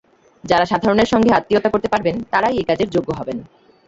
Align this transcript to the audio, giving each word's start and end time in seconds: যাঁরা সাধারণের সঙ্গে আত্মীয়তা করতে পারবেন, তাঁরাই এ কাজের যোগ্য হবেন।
যাঁরা 0.43 0.65
সাধারণের 0.65 1.11
সঙ্গে 1.13 1.29
আত্মীয়তা 1.31 1.69
করতে 1.69 1.87
পারবেন, 1.87 2.15
তাঁরাই 2.31 2.55
এ 2.57 2.63
কাজের 2.69 2.89
যোগ্য 2.89 3.09
হবেন। 3.19 3.37